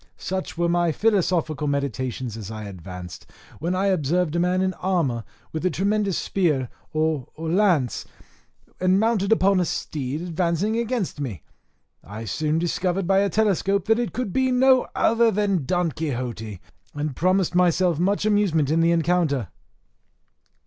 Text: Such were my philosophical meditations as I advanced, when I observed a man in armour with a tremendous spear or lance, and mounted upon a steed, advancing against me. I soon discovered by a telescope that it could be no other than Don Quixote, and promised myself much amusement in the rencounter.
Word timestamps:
Such 0.17 0.57
were 0.57 0.67
my 0.67 0.91
philosophical 0.91 1.67
meditations 1.67 2.35
as 2.35 2.49
I 2.49 2.63
advanced, 2.63 3.27
when 3.59 3.75
I 3.75 3.85
observed 3.85 4.35
a 4.35 4.39
man 4.39 4.63
in 4.63 4.73
armour 4.73 5.23
with 5.51 5.63
a 5.63 5.69
tremendous 5.69 6.17
spear 6.17 6.69
or 6.91 7.27
lance, 7.37 8.03
and 8.79 8.99
mounted 8.99 9.31
upon 9.31 9.59
a 9.59 9.63
steed, 9.65 10.23
advancing 10.23 10.75
against 10.75 11.19
me. 11.21 11.43
I 12.03 12.25
soon 12.25 12.57
discovered 12.57 13.05
by 13.05 13.19
a 13.19 13.29
telescope 13.29 13.85
that 13.85 13.99
it 13.99 14.11
could 14.11 14.33
be 14.33 14.49
no 14.51 14.87
other 14.95 15.29
than 15.29 15.65
Don 15.65 15.91
Quixote, 15.91 16.59
and 16.95 17.15
promised 17.15 17.53
myself 17.53 17.99
much 17.99 18.25
amusement 18.25 18.71
in 18.71 18.81
the 18.81 18.89
rencounter. 18.89 19.49